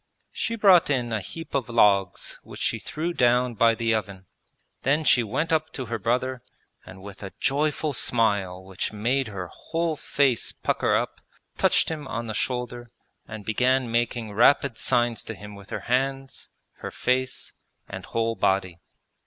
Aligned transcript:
She 0.31 0.55
brought 0.55 0.89
in 0.89 1.13
a 1.13 1.21
heap 1.21 1.53
of 1.53 1.69
logs 1.69 2.39
which 2.41 2.59
she 2.59 2.79
threw 2.79 3.13
down 3.13 3.53
by 3.53 3.75
the 3.75 3.93
oven. 3.93 4.25
Then 4.81 5.03
she 5.03 5.21
went 5.21 5.53
up 5.53 5.71
to 5.73 5.85
her 5.85 5.99
brother, 5.99 6.41
and 6.83 7.03
with 7.03 7.21
a 7.21 7.33
joyful 7.39 7.93
smile 7.93 8.63
which 8.63 8.91
made 8.91 9.27
her 9.27 9.51
whole 9.53 9.95
face 9.95 10.53
pucker 10.53 10.95
up, 10.95 11.21
touched 11.55 11.89
him 11.89 12.07
on 12.07 12.25
the 12.25 12.33
shoulder 12.33 12.89
and 13.27 13.45
began 13.45 13.91
making 13.91 14.33
rapid 14.33 14.75
signs 14.79 15.23
to 15.25 15.35
him 15.35 15.53
with 15.53 15.69
her 15.69 15.81
hands, 15.81 16.49
her 16.77 16.89
face, 16.89 17.53
and 17.87 18.05
whole 18.05 18.35
body. 18.35 18.79